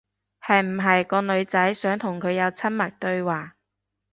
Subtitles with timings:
[0.43, 3.55] 係唔係個女仔想同佢有親密對話？